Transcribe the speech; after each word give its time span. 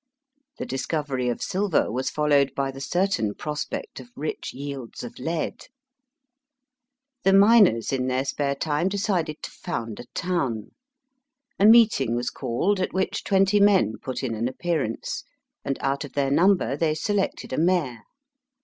The 0.57 0.65
discovery 0.65 1.29
of 1.29 1.43
silver 1.43 1.91
was 1.91 2.09
followed 2.09 2.55
by 2.55 2.71
the 2.71 2.81
certain 2.81 3.35
prospect 3.35 3.99
of 3.99 4.09
rich 4.15 4.51
yields 4.51 5.03
of 5.03 5.19
lead. 5.19 5.67
The 7.23 7.33
miners 7.33 7.93
in 7.93 8.07
their 8.07 8.25
spare 8.25 8.55
time 8.55 8.89
decided 8.89 9.43
to 9.43 9.51
found 9.51 9.99
a 9.99 10.05
town. 10.15 10.71
A 11.59 11.67
meeting 11.67 12.15
was 12.15 12.31
called, 12.31 12.79
at 12.79 12.93
which 12.93 13.23
twenty 13.23 13.59
men 13.59 13.93
put 14.01 14.23
in 14.23 14.33
an 14.33 14.47
appearance, 14.47 15.23
and 15.63 15.77
out 15.81 16.03
of 16.03 16.13
their 16.13 16.31
number 16.31 16.75
they 16.75 16.95
selected 16.95 17.53
a 17.53 17.59
mayor. 17.59 17.99